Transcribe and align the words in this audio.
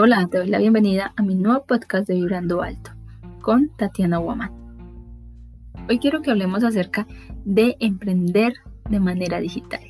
Hola, 0.00 0.28
te 0.30 0.38
doy 0.38 0.46
la 0.46 0.58
bienvenida 0.58 1.12
a 1.16 1.22
mi 1.24 1.34
nuevo 1.34 1.64
podcast 1.66 2.06
de 2.06 2.14
Vibrando 2.14 2.62
Alto 2.62 2.92
con 3.40 3.68
Tatiana 3.76 4.20
Woman. 4.20 4.52
Hoy 5.88 5.98
quiero 5.98 6.22
que 6.22 6.30
hablemos 6.30 6.62
acerca 6.62 7.04
de 7.44 7.76
emprender 7.80 8.52
de 8.88 9.00
manera 9.00 9.40
digital. 9.40 9.80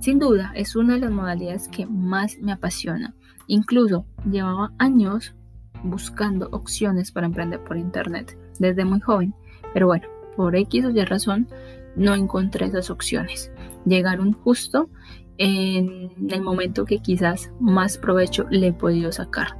Sin 0.00 0.18
duda, 0.18 0.52
es 0.54 0.76
una 0.76 0.92
de 0.92 1.00
las 1.00 1.10
modalidades 1.10 1.68
que 1.68 1.86
más 1.86 2.36
me 2.42 2.52
apasiona. 2.52 3.14
Incluso 3.46 4.04
llevaba 4.30 4.74
años 4.76 5.34
buscando 5.82 6.50
opciones 6.52 7.10
para 7.10 7.28
emprender 7.28 7.64
por 7.64 7.78
internet 7.78 8.36
desde 8.58 8.84
muy 8.84 9.00
joven, 9.00 9.34
pero 9.72 9.86
bueno, 9.86 10.06
por 10.36 10.54
X 10.54 10.84
o 10.84 10.90
Y 10.90 11.02
razón 11.06 11.48
no 11.96 12.14
encontré 12.14 12.66
esas 12.66 12.90
opciones. 12.90 13.50
Llegaron 13.86 14.34
justo 14.34 14.90
en 15.38 16.10
el 16.30 16.42
momento 16.42 16.84
que 16.84 16.98
quizás 16.98 17.50
más 17.60 17.96
provecho 17.96 18.46
le 18.50 18.68
he 18.68 18.72
podido 18.72 19.12
sacar. 19.12 19.56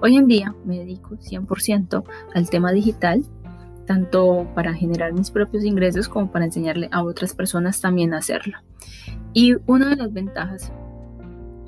Hoy 0.00 0.16
en 0.16 0.26
día 0.26 0.54
me 0.64 0.78
dedico 0.78 1.16
100% 1.16 2.04
al 2.34 2.50
tema 2.50 2.72
digital, 2.72 3.24
tanto 3.86 4.46
para 4.54 4.74
generar 4.74 5.12
mis 5.12 5.30
propios 5.30 5.64
ingresos 5.64 6.08
como 6.08 6.30
para 6.30 6.44
enseñarle 6.44 6.88
a 6.92 7.02
otras 7.02 7.34
personas 7.34 7.80
también 7.80 8.14
a 8.14 8.18
hacerlo. 8.18 8.58
Y 9.32 9.54
una 9.66 9.90
de 9.90 9.96
las 9.96 10.12
ventajas 10.12 10.72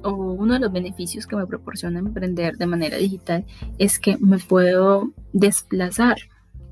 o 0.02 0.12
uno 0.12 0.54
de 0.54 0.60
los 0.60 0.73
beneficios 0.73 1.26
que 1.26 1.37
me 1.37 1.46
proporciona 1.46 1.98
emprender 1.98 2.56
de 2.56 2.66
manera 2.66 2.98
digital 2.98 3.46
es 3.78 3.98
que 3.98 4.18
me 4.18 4.38
puedo 4.38 5.12
desplazar, 5.32 6.16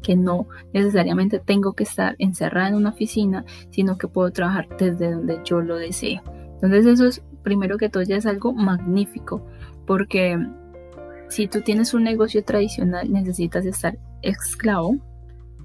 que 0.03 0.17
no 0.17 0.49
necesariamente 0.75 1.39
tengo 1.39 1.73
que 1.73 1.85
estar 1.85 2.15
encerrada 2.19 2.69
en 2.69 2.75
una 2.75 2.91
oficina, 2.91 3.45
sino 3.71 3.97
que 3.97 4.09
puedo 4.09 4.31
trabajar 4.33 4.69
desde 4.79 5.13
donde 5.13 5.41
yo 5.45 5.61
lo 5.63 5.77
desee. 5.77 6.21
Entonces 6.63 6.87
eso 6.87 7.07
es, 7.07 7.23
primero 7.43 7.77
que 7.77 7.89
todo, 7.89 8.05
ya 8.05 8.17
es 8.17 8.27
algo 8.27 8.53
magnífico, 8.53 9.45
porque 9.85 10.39
si 11.29 11.49
tú 11.49 11.61
tienes 11.61 11.93
un 11.93 12.05
negocio 12.05 12.45
tradicional, 12.45 13.13
necesitas 13.13 13.67
estar 13.67 13.99
esclavo 14.23 14.97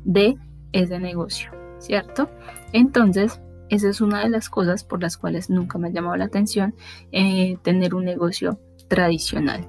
de 0.04 0.38
ese 0.72 1.00
negocio, 1.00 1.52
¿cierto? 1.78 2.30
Entonces, 2.74 3.40
esa 3.70 3.90
es 3.90 4.02
una 4.02 4.24
de 4.24 4.30
las 4.30 4.50
cosas 4.50 4.84
por 4.84 5.02
las 5.02 5.18
cuales 5.18 5.50
nunca 5.50 5.78
me 5.78 5.90
ha 5.90 5.92
llamado 5.92 6.16
la 6.16 6.26
atención 6.26 6.74
eh, 7.12 7.58
tener 7.62 7.94
un 7.94 8.06
negocio 8.06 8.60
tradicional. 8.88 9.68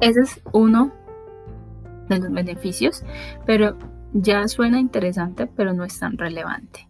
Ese 0.00 0.20
es 0.20 0.42
uno 0.52 0.92
de 2.08 2.18
los 2.18 2.32
beneficios, 2.32 3.04
pero 3.46 3.78
ya 4.12 4.48
suena 4.48 4.80
interesante, 4.80 5.46
pero 5.46 5.74
no 5.74 5.84
es 5.84 5.98
tan 5.98 6.18
relevante. 6.18 6.88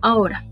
Ahora, 0.00 0.46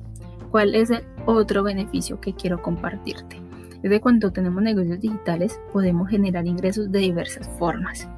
¿cuál 0.51 0.75
es 0.75 0.91
el 0.91 1.05
otro 1.27 1.63
beneficio 1.63 2.21
que 2.21 2.35
quiero 2.35 2.63
compartirte. 2.63 3.41
Es 3.83 3.91
de 3.91 4.01
cuando 4.01 4.33
tenemos 4.33 4.63
negocios 4.63 5.01
digitales 5.01 5.61
podemos 5.73 6.09
generar 6.09 6.47
ingresos 6.47 6.91
de 6.91 7.01
diversas 7.01 7.49
formas. 7.59 8.09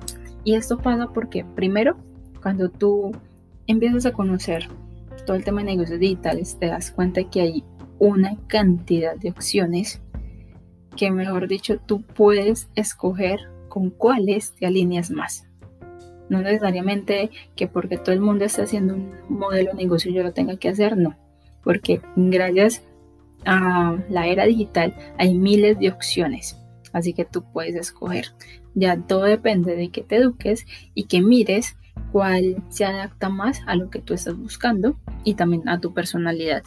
Y 0.45 0.55
esto 0.55 0.79
pasa 0.79 1.09
porque 1.13 1.45
primero, 1.45 1.97
cuando 2.41 2.71
tú 2.71 3.11
empiezas 3.67 4.07
a 4.07 4.13
conocer 4.13 4.69
todo 5.27 5.37
el 5.37 5.43
tema 5.43 5.61
de 5.61 5.73
negocios 5.73 5.99
digitales, 5.99 6.57
te 6.59 6.67
das 6.67 6.93
cuenta 6.93 7.25
que 7.25 7.41
hay 7.41 7.65
una 7.99 8.37
cantidad 8.47 9.17
de 9.17 9.31
opciones 9.31 10.01
que, 10.97 11.11
mejor 11.11 11.49
dicho, 11.49 11.79
tú 11.85 12.03
puedes 12.03 12.69
escoger 12.75 13.41
con 13.69 13.91
cuáles 13.91 14.55
te 14.55 14.67
alineas 14.67 15.11
más. 15.11 15.47
No 16.29 16.41
necesariamente 16.41 17.31
que 17.55 17.69
porque 17.69 17.99
todo 17.99 18.13
el 18.13 18.21
mundo 18.21 18.45
está 18.45 18.63
haciendo 18.63 18.95
un 18.95 19.13
modelo 19.29 19.73
de 19.73 19.77
negocio 19.77 20.13
yo 20.13 20.23
lo 20.23 20.33
tenga 20.33 20.57
que 20.57 20.69
hacer, 20.69 20.97
no. 20.97 21.17
Porque 21.63 22.01
gracias 22.17 22.85
la 23.47 24.27
era 24.27 24.45
digital 24.45 24.95
hay 25.19 25.35
miles 25.35 25.79
de 25.79 25.91
opciones, 25.91 26.59
así 26.93 27.13
que 27.13 27.25
tú 27.25 27.45
puedes 27.53 27.75
escoger. 27.75 28.27
Ya 28.75 28.97
todo 28.97 29.23
depende 29.23 29.77
de 29.77 29.91
que 29.91 30.03
te 30.03 30.17
eduques 30.17 30.67
y 30.95 31.05
que 31.05 31.23
mires 31.23 31.77
cuál 32.13 32.63
se 32.69 32.85
adapta 32.85 33.29
más 33.29 33.61
a 33.67 33.75
lo 33.75 33.89
que 33.89 34.01
tú 34.01 34.15
estás 34.15 34.37
buscando 34.37 34.99
y 35.25 35.35
también 35.35 35.69
a 35.69 35.81
tu 35.81 35.95
personalidad. 35.95 36.63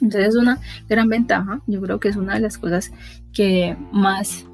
Entonces 0.00 0.30
es 0.30 0.36
una 0.36 0.58
gran 0.88 1.08
ventaja, 1.08 1.62
yo 1.66 1.80
creo 1.80 2.00
que 2.00 2.08
es 2.08 2.16
una 2.16 2.34
de 2.34 2.40
las 2.40 2.58
cosas 2.58 2.92
que 3.32 3.76
más 3.92 4.46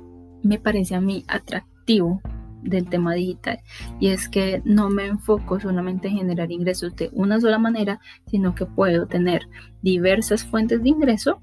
me 0.42 0.58
parece 0.58 0.94
a 0.94 1.00
mí 1.00 1.24
atractivo 1.28 2.20
del 2.62 2.88
tema 2.88 3.14
digital 3.14 3.60
y 4.00 4.08
es 4.08 4.28
que 4.28 4.62
no 4.64 4.90
me 4.90 5.06
enfoco 5.06 5.60
solamente 5.60 6.08
en 6.08 6.18
generar 6.18 6.50
ingresos 6.50 6.94
de 6.96 7.10
una 7.12 7.40
sola 7.40 7.58
manera, 7.58 8.00
sino 8.26 8.54
que 8.54 8.66
puedo 8.66 9.06
tener 9.06 9.42
diversas 9.82 10.44
fuentes 10.44 10.82
de 10.82 10.88
ingreso 10.88 11.40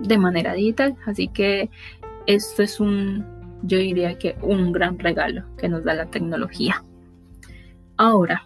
de 0.00 0.18
manera 0.18 0.54
digital. 0.54 0.96
Así 1.06 1.28
que 1.28 1.70
esto 2.26 2.62
es 2.62 2.80
un, 2.80 3.24
yo 3.62 3.78
diría 3.78 4.18
que 4.18 4.36
un 4.42 4.72
gran 4.72 4.98
regalo 4.98 5.44
que 5.56 5.68
nos 5.68 5.84
da 5.84 5.94
la 5.94 6.06
tecnología. 6.06 6.82
Ahora, 7.96 8.42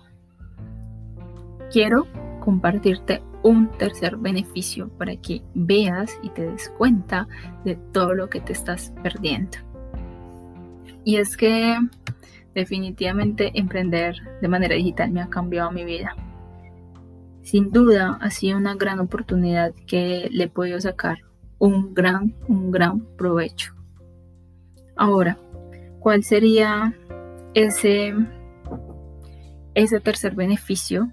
quiero 1.70 2.06
compartirte 2.40 3.22
un 3.42 3.70
tercer 3.72 4.16
beneficio 4.16 4.88
para 4.98 5.16
que 5.16 5.42
veas 5.54 6.16
y 6.22 6.30
te 6.30 6.42
des 6.42 6.68
cuenta 6.78 7.26
de 7.64 7.76
todo 7.92 8.14
lo 8.14 8.30
que 8.30 8.40
te 8.40 8.52
estás 8.52 8.92
perdiendo. 9.02 9.71
Y 11.04 11.16
es 11.16 11.36
que 11.36 11.78
definitivamente 12.54 13.50
emprender 13.54 14.16
de 14.40 14.48
manera 14.48 14.74
digital 14.74 15.10
me 15.10 15.22
ha 15.22 15.28
cambiado 15.28 15.70
mi 15.70 15.84
vida. 15.84 16.14
Sin 17.42 17.70
duda 17.70 18.18
ha 18.20 18.30
sido 18.30 18.56
una 18.56 18.74
gran 18.74 19.00
oportunidad 19.00 19.74
que 19.86 20.28
le 20.30 20.44
he 20.44 20.48
podido 20.48 20.80
sacar 20.80 21.18
un 21.58 21.94
gran, 21.94 22.34
un 22.48 22.70
gran 22.70 23.00
provecho. 23.16 23.74
Ahora, 24.96 25.38
¿cuál 25.98 26.22
sería 26.22 26.94
ese, 27.54 28.14
ese 29.74 30.00
tercer 30.00 30.34
beneficio 30.34 31.10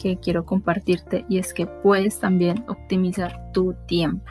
que 0.00 0.18
quiero 0.18 0.44
compartirte? 0.44 1.24
Y 1.28 1.38
es 1.38 1.54
que 1.54 1.66
puedes 1.66 2.20
también 2.20 2.64
optimizar 2.68 3.52
tu 3.52 3.74
tiempo. 3.86 4.30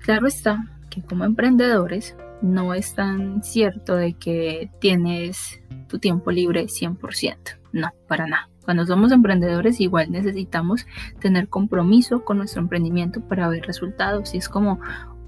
Claro 0.00 0.26
está 0.26 0.64
que 0.90 1.02
como 1.02 1.24
emprendedores 1.24 2.16
no 2.42 2.74
es 2.74 2.94
tan 2.94 3.42
cierto 3.42 3.96
de 3.96 4.14
que 4.14 4.70
tienes 4.80 5.60
tu 5.88 5.98
tiempo 5.98 6.30
libre 6.30 6.66
100%. 6.66 7.36
No, 7.72 7.90
para 8.06 8.26
nada. 8.26 8.48
Cuando 8.64 8.84
somos 8.86 9.12
emprendedores 9.12 9.80
igual 9.80 10.10
necesitamos 10.10 10.86
tener 11.20 11.48
compromiso 11.48 12.24
con 12.24 12.38
nuestro 12.38 12.60
emprendimiento 12.60 13.20
para 13.22 13.48
ver 13.48 13.64
resultados. 13.66 14.34
Y 14.34 14.38
es 14.38 14.48
como 14.48 14.78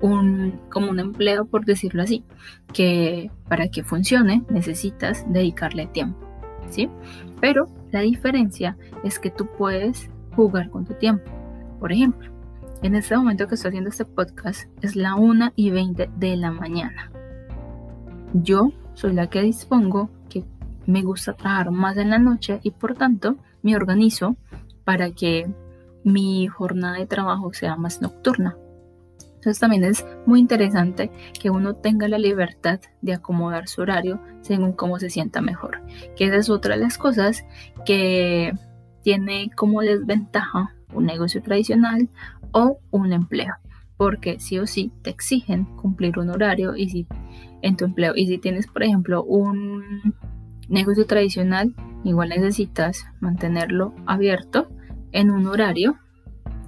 un, 0.00 0.60
como 0.70 0.90
un 0.90 1.00
empleo, 1.00 1.46
por 1.46 1.64
decirlo 1.64 2.02
así, 2.02 2.24
que 2.72 3.30
para 3.48 3.68
que 3.68 3.82
funcione 3.82 4.42
necesitas 4.50 5.24
dedicarle 5.32 5.86
tiempo. 5.86 6.18
¿sí? 6.68 6.88
Pero 7.40 7.66
la 7.90 8.00
diferencia 8.00 8.76
es 9.04 9.18
que 9.18 9.30
tú 9.30 9.48
puedes 9.56 10.10
jugar 10.36 10.70
con 10.70 10.84
tu 10.84 10.94
tiempo. 10.94 11.30
Por 11.78 11.92
ejemplo, 11.92 12.30
en 12.82 12.94
este 12.94 13.16
momento 13.16 13.46
que 13.46 13.56
estoy 13.56 13.68
haciendo 13.68 13.90
este 13.90 14.04
podcast 14.04 14.68
es 14.80 14.96
la 14.96 15.14
1 15.14 15.52
y 15.54 15.70
20 15.70 16.10
de 16.16 16.36
la 16.36 16.50
mañana. 16.50 17.10
Yo 18.32 18.72
soy 18.94 19.12
la 19.12 19.28
que 19.28 19.42
dispongo 19.42 20.08
que 20.28 20.44
me 20.86 21.02
gusta 21.02 21.34
trabajar 21.34 21.70
más 21.70 21.96
en 21.98 22.10
la 22.10 22.18
noche 22.18 22.60
y 22.62 22.70
por 22.70 22.94
tanto 22.94 23.36
me 23.62 23.76
organizo 23.76 24.36
para 24.84 25.10
que 25.10 25.52
mi 26.04 26.46
jornada 26.46 26.96
de 26.96 27.06
trabajo 27.06 27.52
sea 27.52 27.76
más 27.76 28.00
nocturna. 28.00 28.56
Entonces 29.34 29.58
también 29.58 29.84
es 29.84 30.06
muy 30.26 30.40
interesante 30.40 31.10
que 31.38 31.50
uno 31.50 31.74
tenga 31.74 32.08
la 32.08 32.18
libertad 32.18 32.80
de 33.02 33.14
acomodar 33.14 33.68
su 33.68 33.82
horario 33.82 34.20
según 34.40 34.72
cómo 34.72 34.98
se 34.98 35.10
sienta 35.10 35.40
mejor. 35.42 35.82
Que 36.16 36.26
esa 36.26 36.36
es 36.36 36.50
otra 36.50 36.76
de 36.76 36.82
las 36.82 36.98
cosas 36.98 37.44
que 37.84 38.54
tiene 39.02 39.50
como 39.54 39.80
desventaja 39.82 40.74
un 40.92 41.06
negocio 41.06 41.42
tradicional 41.42 42.08
o 42.52 42.78
un 42.90 43.12
empleo, 43.12 43.54
porque 43.96 44.40
sí 44.40 44.58
o 44.58 44.66
sí 44.66 44.92
te 45.02 45.10
exigen 45.10 45.64
cumplir 45.76 46.18
un 46.18 46.30
horario 46.30 46.76
y 46.76 46.88
si 46.88 47.06
en 47.62 47.76
tu 47.76 47.84
empleo 47.84 48.14
y 48.16 48.26
si 48.26 48.38
tienes 48.38 48.66
por 48.66 48.82
ejemplo 48.82 49.22
un 49.22 50.14
negocio 50.68 51.06
tradicional, 51.06 51.74
igual 52.04 52.30
necesitas 52.30 53.04
mantenerlo 53.20 53.94
abierto 54.06 54.68
en 55.12 55.30
un 55.30 55.46
horario 55.46 55.98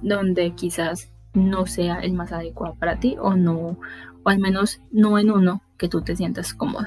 donde 0.01 0.53
quizás 0.53 1.11
no 1.33 1.65
sea 1.65 1.99
el 1.99 2.13
más 2.13 2.31
adecuado 2.31 2.75
para 2.75 2.99
ti 2.99 3.15
o 3.19 3.35
no 3.35 3.77
o 4.25 4.29
al 4.29 4.39
menos 4.39 4.81
no 4.91 5.17
en 5.17 5.31
uno 5.31 5.63
que 5.77 5.89
tú 5.89 6.01
te 6.01 6.15
sientas 6.15 6.53
cómodo. 6.53 6.85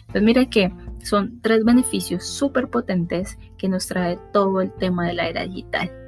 Entonces 0.00 0.22
mira 0.22 0.46
que 0.46 0.72
son 1.02 1.40
tres 1.40 1.64
beneficios 1.64 2.24
súper 2.24 2.68
potentes 2.68 3.38
que 3.58 3.68
nos 3.68 3.86
trae 3.86 4.18
todo 4.32 4.60
el 4.60 4.72
tema 4.72 5.06
de 5.06 5.14
la 5.14 5.28
era 5.28 5.44
digital 5.44 6.03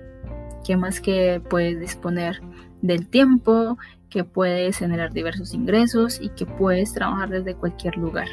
que 0.67 0.77
más 0.77 1.01
que 1.01 1.41
puedes 1.49 1.79
disponer 1.79 2.41
del 2.83 3.07
tiempo, 3.09 3.79
que 4.11 4.25
puedes 4.25 4.79
generar 4.79 5.13
diversos 5.13 5.55
ingresos 5.55 6.21
y 6.21 6.31
que 6.31 6.45
puedes 6.45 6.93
trabajar 6.93 7.29
desde 7.29 7.55
cualquier 7.55 7.97
lugar. 7.97 8.27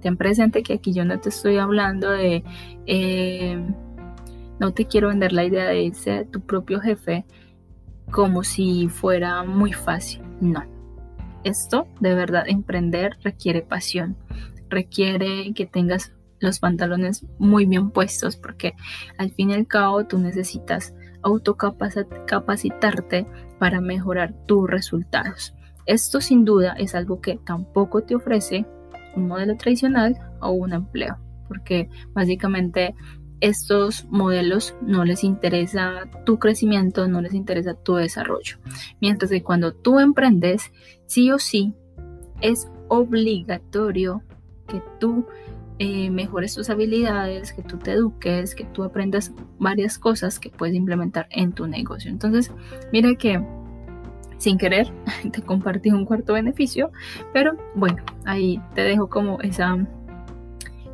Ten 0.00 0.16
presente 0.16 0.62
que 0.62 0.74
aquí 0.74 0.92
yo 0.92 1.04
no 1.04 1.18
te 1.18 1.30
estoy 1.30 1.58
hablando 1.58 2.10
de, 2.10 2.44
eh, 2.86 3.60
no 4.60 4.72
te 4.72 4.86
quiero 4.86 5.08
vender 5.08 5.32
la 5.32 5.44
idea 5.44 5.64
de 5.64 5.92
ser 5.92 6.26
tu 6.28 6.40
propio 6.40 6.80
jefe 6.80 7.24
como 8.10 8.44
si 8.44 8.88
fuera 8.88 9.42
muy 9.42 9.72
fácil, 9.72 10.22
no. 10.40 10.62
esto 11.42 11.88
de 12.00 12.14
verdad 12.14 12.44
emprender 12.46 13.16
requiere 13.22 13.62
pasión, 13.62 14.16
requiere 14.68 15.52
que 15.54 15.66
tengas 15.66 16.12
los 16.38 16.60
pantalones 16.60 17.24
muy 17.38 17.66
bien 17.66 17.90
puestos 17.90 18.36
porque 18.36 18.74
al 19.18 19.30
fin 19.32 19.50
y 19.50 19.54
al 19.54 19.66
cabo 19.66 20.06
tú 20.06 20.18
necesitas 20.18 20.94
autocapacitarte 21.24 23.26
para 23.58 23.80
mejorar 23.80 24.32
tus 24.46 24.70
resultados. 24.70 25.54
Esto 25.86 26.20
sin 26.20 26.44
duda 26.44 26.74
es 26.78 26.94
algo 26.94 27.20
que 27.20 27.40
tampoco 27.44 28.02
te 28.02 28.14
ofrece 28.14 28.64
un 29.16 29.26
modelo 29.28 29.56
tradicional 29.56 30.18
o 30.40 30.50
un 30.50 30.72
empleo, 30.72 31.18
porque 31.48 31.88
básicamente 32.12 32.94
estos 33.40 34.06
modelos 34.10 34.74
no 34.80 35.04
les 35.04 35.24
interesa 35.24 36.08
tu 36.24 36.38
crecimiento, 36.38 37.08
no 37.08 37.20
les 37.20 37.34
interesa 37.34 37.74
tu 37.74 37.96
desarrollo. 37.96 38.56
Mientras 39.00 39.30
que 39.30 39.42
cuando 39.42 39.74
tú 39.74 40.00
emprendes, 40.00 40.72
sí 41.06 41.30
o 41.30 41.38
sí 41.38 41.74
es 42.40 42.70
obligatorio 42.88 44.22
que 44.66 44.82
tú 44.98 45.26
eh, 45.78 46.10
mejores 46.10 46.54
tus 46.54 46.70
habilidades, 46.70 47.52
que 47.52 47.62
tú 47.62 47.78
te 47.78 47.92
eduques, 47.92 48.54
que 48.54 48.64
tú 48.64 48.84
aprendas 48.84 49.32
varias 49.58 49.98
cosas 49.98 50.38
que 50.38 50.50
puedes 50.50 50.74
implementar 50.74 51.26
en 51.30 51.52
tu 51.52 51.66
negocio. 51.66 52.10
Entonces, 52.10 52.52
mira 52.92 53.14
que 53.16 53.44
sin 54.38 54.58
querer 54.58 54.92
te 55.32 55.42
compartí 55.42 55.90
un 55.90 56.04
cuarto 56.04 56.34
beneficio, 56.34 56.92
pero 57.32 57.56
bueno, 57.74 58.02
ahí 58.24 58.60
te 58.74 58.82
dejo 58.82 59.08
como 59.08 59.40
esa 59.40 59.86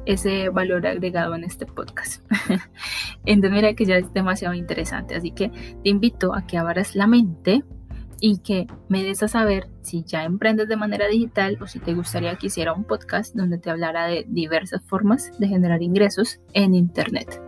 ese 0.06 0.49
valor 0.49 0.87
agregado 0.87 1.35
en 1.35 1.44
este 1.44 1.67
podcast. 1.67 2.25
Entonces 3.27 3.55
mira 3.55 3.75
que 3.75 3.85
ya 3.85 3.97
es 3.97 4.12
demasiado 4.12 4.55
interesante, 4.55 5.15
así 5.15 5.31
que 5.31 5.50
te 5.50 5.91
invito 5.91 6.35
a 6.35 6.47
que 6.47 6.59
abras 6.59 6.97
la 6.97 7.06
mente 7.06 7.62
y 8.20 8.38
que 8.38 8.67
me 8.88 9.02
des 9.02 9.22
a 9.22 9.28
saber 9.28 9.69
si 9.82 10.05
ya 10.05 10.25
emprendes 10.25 10.69
de 10.69 10.76
manera 10.76 11.08
digital 11.08 11.58
o 11.61 11.67
si 11.67 11.78
te 11.78 11.94
gustaría 11.94 12.37
que 12.37 12.49
hiciera 12.49 12.75
un 12.75 12.84
podcast 12.84 13.34
donde 13.34 13.58
te 13.58 13.70
hablara 13.70 14.06
de 14.06 14.26
diversas 14.28 14.82
formas 14.82 15.32
de 15.38 15.49
generar 15.49 15.82
ingresos 15.82 16.40
en 16.52 16.75
Internet. 16.75 17.43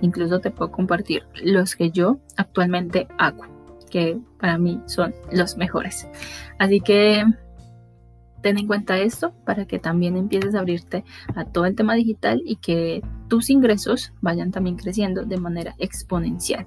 Incluso 0.00 0.40
te 0.40 0.50
puedo 0.50 0.70
compartir 0.70 1.22
los 1.42 1.76
que 1.76 1.90
yo 1.90 2.18
actualmente 2.36 3.06
hago, 3.18 3.44
que 3.90 4.18
para 4.38 4.58
mí 4.58 4.82
son 4.86 5.14
los 5.32 5.56
mejores. 5.56 6.08
Así 6.58 6.80
que 6.80 7.24
ten 8.42 8.58
en 8.58 8.66
cuenta 8.66 8.98
esto 8.98 9.32
para 9.46 9.64
que 9.64 9.78
también 9.78 10.16
empieces 10.16 10.54
a 10.54 10.58
abrirte 10.58 11.04
a 11.34 11.44
todo 11.44 11.64
el 11.64 11.76
tema 11.76 11.94
digital 11.94 12.42
y 12.44 12.56
que 12.56 13.00
tus 13.28 13.48
ingresos 13.48 14.12
vayan 14.20 14.50
también 14.50 14.76
creciendo 14.76 15.24
de 15.24 15.38
manera 15.38 15.74
exponencial. 15.78 16.66